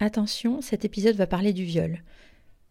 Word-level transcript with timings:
Attention, 0.00 0.60
cet 0.60 0.84
épisode 0.84 1.16
va 1.16 1.26
parler 1.26 1.52
du 1.52 1.64
viol. 1.64 2.02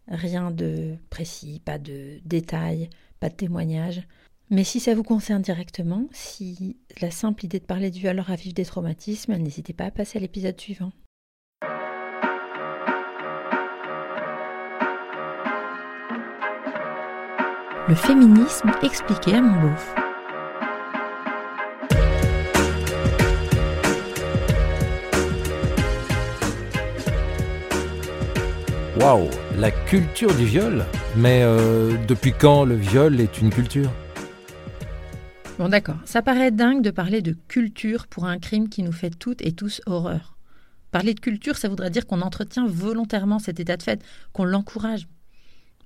Rien 0.08 0.50
de 0.50 0.96
précis, 1.10 1.60
pas 1.62 1.78
de 1.78 2.20
détails, 2.24 2.88
pas 3.20 3.28
de 3.28 3.34
témoignages. 3.34 4.02
Mais 4.48 4.64
si 4.64 4.80
ça 4.80 4.94
vous 4.94 5.02
concerne 5.02 5.42
directement, 5.42 6.08
si 6.10 6.78
la 7.02 7.10
simple 7.10 7.44
idée 7.44 7.60
de 7.60 7.66
parler 7.66 7.90
du 7.90 8.00
viol 8.00 8.18
ravive 8.18 8.54
des 8.54 8.64
traumatismes, 8.64 9.36
n'hésitez 9.36 9.74
pas 9.74 9.84
à 9.84 9.90
passer 9.90 10.16
à 10.16 10.22
l'épisode 10.22 10.58
suivant. 10.58 10.92
Le 17.88 17.94
féminisme 17.94 18.70
expliqué 18.82 19.34
à 19.34 19.42
mon 19.42 19.68
beauf. 19.68 19.97
Waouh, 29.00 29.28
la 29.56 29.70
culture 29.70 30.34
du 30.34 30.44
viol 30.44 30.84
Mais 31.16 31.42
euh, 31.44 31.96
depuis 32.08 32.32
quand 32.32 32.64
le 32.64 32.74
viol 32.74 33.20
est 33.20 33.40
une 33.40 33.50
culture? 33.50 33.92
Bon 35.56 35.68
d'accord, 35.68 35.98
ça 36.04 36.20
paraît 36.20 36.50
dingue 36.50 36.82
de 36.82 36.90
parler 36.90 37.22
de 37.22 37.36
culture 37.46 38.08
pour 38.08 38.24
un 38.24 38.40
crime 38.40 38.68
qui 38.68 38.82
nous 38.82 38.90
fait 38.90 39.10
toutes 39.10 39.40
et 39.42 39.52
tous 39.52 39.80
horreur. 39.86 40.36
Parler 40.90 41.14
de 41.14 41.20
culture, 41.20 41.56
ça 41.56 41.68
voudrait 41.68 41.90
dire 41.90 42.08
qu'on 42.08 42.22
entretient 42.22 42.66
volontairement 42.66 43.38
cet 43.38 43.60
état 43.60 43.76
de 43.76 43.84
fait, 43.84 44.02
qu'on 44.32 44.44
l'encourage. 44.44 45.06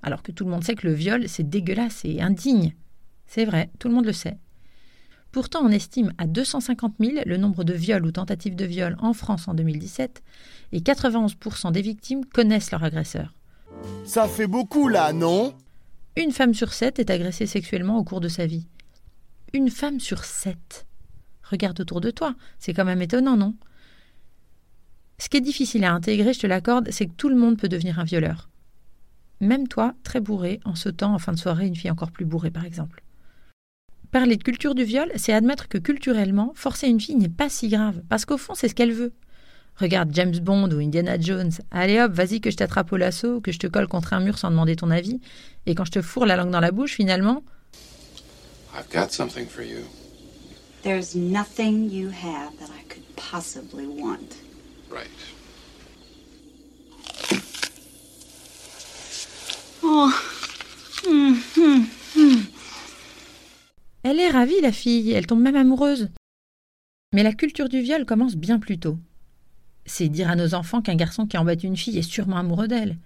Alors 0.01 0.23
que 0.23 0.31
tout 0.31 0.45
le 0.45 0.49
monde 0.49 0.63
sait 0.63 0.75
que 0.75 0.87
le 0.87 0.93
viol, 0.93 1.29
c'est 1.29 1.47
dégueulasse 1.47 2.01
et 2.05 2.19
indigne. 2.19 2.73
C'est 3.27 3.45
vrai, 3.45 3.69
tout 3.77 3.89
le 3.89 3.93
monde 3.93 4.05
le 4.05 4.13
sait. 4.13 4.37
Pourtant, 5.33 5.61
on 5.63 5.69
estime 5.69 6.13
à 6.19 6.27
250 6.27 6.93
000 6.99 7.13
le 7.25 7.37
nombre 7.37 7.63
de 7.63 7.73
viols 7.73 8.05
ou 8.05 8.11
tentatives 8.11 8.55
de 8.55 8.65
viol 8.65 8.95
en 8.99 9.13
France 9.13 9.47
en 9.47 9.55
2017, 9.55 10.21
et 10.73 10.79
91% 10.79 11.71
des 11.71 11.81
victimes 11.81 12.23
connaissent 12.23 12.69
leur 12.69 12.83
agresseur. 12.83 13.33
Ça 14.05 14.27
fait 14.27 14.45
beaucoup 14.45 14.87
là, 14.87 15.11
non? 15.11 15.55
Une 16.15 16.31
femme 16.31 16.53
sur 16.53 16.71
sept 16.71 16.99
est 16.99 17.09
agressée 17.09 17.47
sexuellement 17.47 17.97
au 17.97 18.03
cours 18.03 18.21
de 18.21 18.27
sa 18.27 18.45
vie. 18.45 18.67
Une 19.53 19.71
femme 19.71 19.99
sur 19.99 20.23
sept. 20.23 20.85
Regarde 21.41 21.81
autour 21.81 21.99
de 21.99 22.11
toi, 22.11 22.35
c'est 22.59 22.75
quand 22.75 22.85
même 22.85 23.01
étonnant, 23.01 23.35
non? 23.35 23.55
Ce 25.17 25.29
qui 25.29 25.37
est 25.37 25.41
difficile 25.41 25.83
à 25.83 25.93
intégrer, 25.93 26.33
je 26.33 26.41
te 26.41 26.47
l'accorde, 26.47 26.91
c'est 26.91 27.07
que 27.07 27.15
tout 27.17 27.29
le 27.29 27.35
monde 27.35 27.57
peut 27.57 27.69
devenir 27.69 27.97
un 27.97 28.03
violeur. 28.03 28.49
Même 29.39 29.67
toi, 29.67 29.95
très 30.03 30.19
bourré, 30.19 30.59
en 30.63 30.75
sautant 30.75 31.15
en 31.15 31.19
fin 31.19 31.31
de 31.33 31.39
soirée 31.39 31.65
une 31.65 31.75
fille 31.75 31.89
encore 31.89 32.11
plus 32.11 32.25
bourrée, 32.25 32.51
par 32.51 32.65
exemple. 32.65 33.01
Parler 34.13 34.37
de 34.37 34.43
culture 34.43 34.75
du 34.75 34.83
viol, 34.83 35.11
c'est 35.15 35.33
admettre 35.33 35.67
que 35.67 35.79
culturellement, 35.79 36.51
forcer 36.53 36.87
une 36.87 37.01
fille 37.01 37.15
n'est 37.15 37.29
pas 37.29 37.49
si 37.49 37.67
grave, 37.67 37.99
parce 38.09 38.25
qu'au 38.25 38.37
fond, 38.37 38.53
c'est 38.53 38.67
ce 38.67 38.75
qu'elle 38.75 38.93
veut. 38.93 39.11
Regarde 39.77 40.11
James 40.13 40.37
Bond 40.37 40.69
ou 40.69 40.77
Indiana 40.77 41.19
Jones. 41.19 41.49
Allez 41.71 41.99
hop, 41.99 42.11
vas-y 42.11 42.39
que 42.39 42.51
je 42.51 42.55
t'attrape 42.55 42.93
au 42.93 42.97
lasso, 42.97 43.41
que 43.41 43.51
je 43.51 43.57
te 43.57 43.65
colle 43.65 43.87
contre 43.87 44.13
un 44.13 44.19
mur 44.19 44.37
sans 44.37 44.51
demander 44.51 44.75
ton 44.75 44.91
avis, 44.91 45.19
et 45.65 45.73
quand 45.73 45.85
je 45.85 45.93
te 45.93 46.01
fourre 46.03 46.27
la 46.27 46.35
langue 46.35 46.51
dans 46.51 46.59
la 46.59 46.69
bouche, 46.69 46.93
finalement. 46.93 47.41
I've 48.77 48.87
got 48.93 49.09
something 49.09 49.47
for 49.47 49.63
you. 49.63 49.79
There's 50.83 51.15
nothing 51.15 51.89
you 51.89 52.09
have 52.09 52.55
that 52.59 52.69
I 52.69 52.83
could 52.87 53.15
possibly 53.15 53.87
want. 53.87 54.35
Right. 54.91 55.09
Oh. 59.81 60.13
Hmm, 61.03 61.33
hmm, 61.55 61.85
hmm. 62.15 62.41
Elle 64.05 64.19
est 64.19 64.22
ravie, 64.33 64.61
la 64.61 64.71
fille, 64.71 65.11
elle 65.11 65.27
tombe 65.27 65.41
même 65.41 65.55
amoureuse. 65.55 66.09
Mais 67.13 67.21
la 67.21 67.33
culture 67.33 67.69
du 67.69 67.81
viol 67.81 68.03
commence 68.03 68.35
bien 68.35 68.57
plus 68.57 68.79
tôt. 68.79 68.97
C'est 69.85 70.09
dire 70.09 70.29
à 70.29 70.35
nos 70.35 70.55
enfants 70.55 70.81
qu'un 70.81 70.95
garçon 70.95 71.27
qui 71.27 71.37
embête 71.37 71.63
une 71.63 71.77
fille 71.77 71.99
est 71.99 72.01
sûrement 72.01 72.37
amoureux 72.37 72.67
d'elle. 72.67 72.97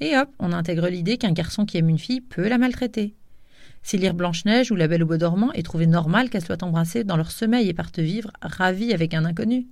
Et 0.00 0.16
hop, 0.16 0.30
on 0.38 0.52
intègre 0.52 0.88
l'idée 0.88 1.18
qu'un 1.18 1.32
garçon 1.32 1.66
qui 1.66 1.76
aime 1.76 1.90
une 1.90 1.98
fille 1.98 2.22
peut 2.22 2.48
la 2.48 2.56
maltraiter. 2.56 3.14
C'est 3.82 3.98
lire 3.98 4.14
Blanche-Neige 4.14 4.70
ou 4.70 4.74
La 4.74 4.88
Belle 4.88 5.02
au 5.02 5.06
Bois 5.06 5.18
dormant 5.18 5.52
et 5.52 5.62
trouver 5.62 5.86
normal 5.86 6.30
qu'elle 6.30 6.44
soit 6.44 6.62
embrassée 6.62 7.04
dans 7.04 7.18
leur 7.18 7.30
sommeil 7.30 7.68
et 7.68 7.74
parte 7.74 7.98
vivre 7.98 8.30
ravie 8.40 8.94
avec 8.94 9.12
un 9.12 9.26
inconnu. 9.26 9.66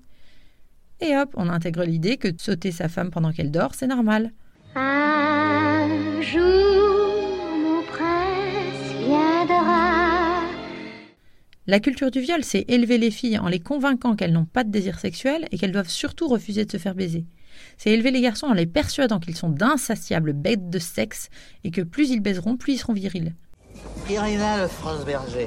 Et 1.01 1.17
hop, 1.17 1.31
on 1.35 1.49
intègre 1.49 1.85
l'idée 1.85 2.19
que 2.19 2.29
sauter 2.37 2.73
sa 2.73 2.89
femme 2.89 3.11
pendant 3.11 3.33
qu'elle 3.33 3.51
dort, 3.51 3.75
c'est 3.75 3.87
normal. 3.87 4.33
Un 4.75 6.21
jour, 6.21 6.60
La 11.71 11.79
culture 11.79 12.11
du 12.11 12.19
viol, 12.19 12.43
c'est 12.43 12.65
élever 12.67 12.99
les 12.99 13.13
filles 13.13 13.39
en 13.39 13.47
les 13.47 13.61
convainquant 13.61 14.17
qu'elles 14.17 14.33
n'ont 14.33 14.45
pas 14.45 14.65
de 14.65 14.73
désir 14.73 14.99
sexuel 14.99 15.47
et 15.53 15.57
qu'elles 15.57 15.71
doivent 15.71 15.89
surtout 15.89 16.27
refuser 16.27 16.65
de 16.65 16.73
se 16.73 16.79
faire 16.79 16.97
baiser. 16.97 17.27
C'est 17.79 17.91
élever 17.91 18.11
les 18.11 18.21
garçons 18.21 18.49
en 18.49 18.55
les 18.55 18.67
persuadant 18.67 19.21
qu'ils 19.21 19.37
sont 19.37 19.51
d'insatiables 19.51 20.33
bêtes 20.33 20.69
de 20.69 20.81
sexe 20.81 21.29
et 21.63 21.71
que 21.71 21.83
plus 21.83 22.11
ils 22.11 22.19
baiseront, 22.19 22.57
plus 22.57 22.73
ils 22.73 22.79
seront 22.79 22.93
virils. 22.93 23.37
Irina 24.11 24.61
le 24.61 24.67
France 24.67 25.05
Berger. 25.05 25.47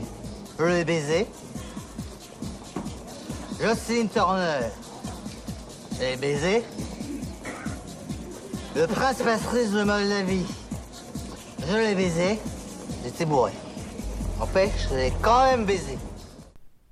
Je 0.58 0.64
l'ai 0.64 0.86
baisé. 0.86 1.26
Jocelyne 3.62 4.08
Turner. 4.08 4.70
Je 5.98 6.06
l'ai 6.06 6.16
baisé. 6.16 6.64
Le 8.78 8.88
prince 8.88 9.22
Patrice 9.22 9.72
de 9.72 9.84
Moldavie. 9.84 10.46
Je 11.68 11.76
l'ai 11.76 11.96
baisé. 11.96 12.40
J'étais 13.04 13.26
bourré. 13.26 13.52
En 14.40 14.46
fait, 14.46 14.72
je 14.90 14.96
l'ai 14.96 15.14
quand 15.22 15.52
même 15.52 15.66
baisé. 15.66 15.98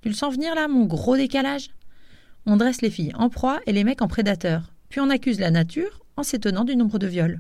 Tu 0.02 0.10
le 0.10 0.16
sens 0.16 0.34
venir 0.34 0.56
là, 0.56 0.68
mon 0.68 0.86
gros 0.86 1.16
décalage? 1.16 1.70
On 2.48 2.58
dresse 2.58 2.82
les 2.82 2.90
filles 2.90 3.14
en 3.16 3.30
proie 3.30 3.60
et 3.68 3.72
les 3.72 3.84
mecs 3.84 4.02
en 4.02 4.08
prédateurs, 4.08 4.74
puis 4.90 5.00
on 5.00 5.10
accuse 5.12 5.40
la 5.40 5.52
nature 5.52 6.02
en 6.18 6.24
s'étonnant 6.24 6.64
du 6.64 6.76
nombre 6.76 6.98
de 6.98 7.06
viols. 7.06 7.40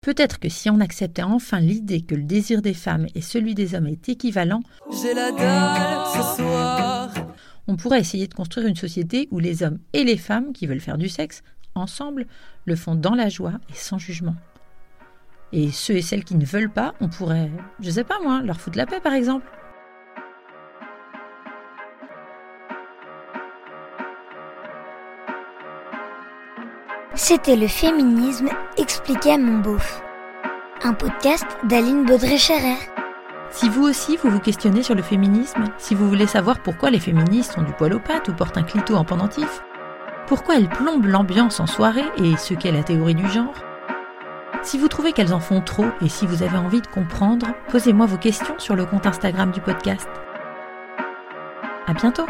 Peut-être 0.00 0.38
que 0.38 0.48
si 0.48 0.70
on 0.70 0.80
acceptait 0.80 1.22
enfin 1.22 1.60
l'idée 1.60 2.00
que 2.00 2.14
le 2.14 2.22
désir 2.22 2.62
des 2.62 2.72
femmes 2.74 3.06
et 3.14 3.20
celui 3.20 3.54
des 3.54 3.74
hommes 3.74 3.88
est 3.88 4.08
équivalent, 4.08 4.62
J'ai 5.02 5.12
la 5.12 5.32
dalle 5.32 6.06
ce 6.14 6.36
soir. 6.36 7.12
on 7.66 7.76
pourrait 7.76 8.00
essayer 8.00 8.26
de 8.26 8.34
construire 8.34 8.68
une 8.68 8.76
société 8.76 9.28
où 9.30 9.38
les 9.38 9.62
hommes 9.62 9.78
et 9.92 10.04
les 10.04 10.16
femmes 10.16 10.52
qui 10.54 10.66
veulent 10.66 10.80
faire 10.80 10.98
du 10.98 11.08
sexe, 11.10 11.42
ensemble, 11.74 12.26
le 12.64 12.76
font 12.76 12.94
dans 12.94 13.14
la 13.14 13.28
joie 13.28 13.54
et 13.68 13.74
sans 13.74 13.98
jugement. 13.98 14.36
Et 15.52 15.70
ceux 15.70 15.96
et 15.96 16.02
celles 16.02 16.24
qui 16.24 16.36
ne 16.36 16.46
veulent 16.46 16.72
pas, 16.72 16.94
on 17.00 17.08
pourrait, 17.08 17.50
je 17.80 17.90
sais 17.90 18.04
pas 18.04 18.18
moi, 18.22 18.40
leur 18.42 18.60
foutre 18.60 18.78
la 18.78 18.86
paix 18.86 19.00
par 19.00 19.12
exemple. 19.12 19.46
C'était 27.16 27.56
le 27.56 27.66
féminisme 27.66 28.50
expliqué 28.76 29.32
à 29.32 29.38
mon 29.38 29.60
beauf. 29.60 30.02
Un 30.82 30.92
podcast 30.92 31.46
d'Aline 31.64 32.04
Baudré-Scherer. 32.04 32.76
Si 33.50 33.70
vous 33.70 33.84
aussi 33.84 34.18
vous 34.18 34.28
vous 34.28 34.38
questionnez 34.38 34.82
sur 34.82 34.94
le 34.94 35.00
féminisme, 35.00 35.64
si 35.78 35.94
vous 35.94 36.10
voulez 36.10 36.26
savoir 36.26 36.60
pourquoi 36.60 36.90
les 36.90 37.00
féministes 37.00 37.56
ont 37.56 37.62
du 37.62 37.72
poil 37.72 37.94
aux 37.94 38.00
pattes 38.00 38.28
ou 38.28 38.34
portent 38.34 38.58
un 38.58 38.64
clito 38.64 38.96
en 38.96 39.04
pendentif, 39.06 39.62
pourquoi 40.26 40.56
elles 40.56 40.68
plombent 40.68 41.06
l'ambiance 41.06 41.58
en 41.58 41.66
soirée 41.66 42.04
et 42.18 42.36
ce 42.36 42.52
qu'est 42.52 42.70
la 42.70 42.82
théorie 42.82 43.14
du 43.14 43.26
genre, 43.30 43.54
si 44.62 44.76
vous 44.76 44.88
trouvez 44.88 45.12
qu'elles 45.12 45.32
en 45.32 45.40
font 45.40 45.62
trop 45.62 45.86
et 46.02 46.10
si 46.10 46.26
vous 46.26 46.42
avez 46.42 46.58
envie 46.58 46.82
de 46.82 46.86
comprendre, 46.86 47.46
posez-moi 47.70 48.04
vos 48.04 48.18
questions 48.18 48.58
sur 48.58 48.76
le 48.76 48.84
compte 48.84 49.06
Instagram 49.06 49.52
du 49.52 49.62
podcast. 49.62 50.08
À 51.86 51.94
bientôt! 51.94 52.26